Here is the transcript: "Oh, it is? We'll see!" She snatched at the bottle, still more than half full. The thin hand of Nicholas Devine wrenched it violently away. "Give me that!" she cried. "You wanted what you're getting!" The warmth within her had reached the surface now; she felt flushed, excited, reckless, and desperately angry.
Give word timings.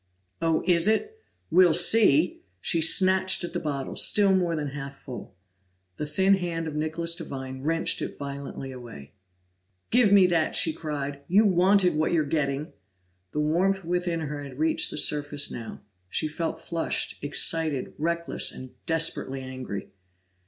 "Oh, 0.41 0.63
it 0.65 0.87
is? 0.87 1.05
We'll 1.51 1.75
see!" 1.75 2.41
She 2.59 2.81
snatched 2.81 3.43
at 3.43 3.53
the 3.53 3.59
bottle, 3.59 3.95
still 3.95 4.33
more 4.35 4.55
than 4.55 4.69
half 4.69 4.97
full. 4.97 5.35
The 5.97 6.07
thin 6.07 6.33
hand 6.37 6.65
of 6.67 6.73
Nicholas 6.73 7.13
Devine 7.13 7.61
wrenched 7.61 8.01
it 8.01 8.17
violently 8.17 8.71
away. 8.71 9.11
"Give 9.91 10.11
me 10.11 10.25
that!" 10.25 10.55
she 10.55 10.73
cried. 10.73 11.21
"You 11.27 11.45
wanted 11.45 11.93
what 11.93 12.13
you're 12.13 12.25
getting!" 12.25 12.73
The 13.29 13.41
warmth 13.41 13.85
within 13.85 14.21
her 14.21 14.41
had 14.43 14.57
reached 14.57 14.89
the 14.89 14.97
surface 14.97 15.51
now; 15.51 15.83
she 16.09 16.27
felt 16.27 16.59
flushed, 16.59 17.23
excited, 17.23 17.93
reckless, 17.99 18.51
and 18.51 18.71
desperately 18.87 19.41
angry. 19.43 19.89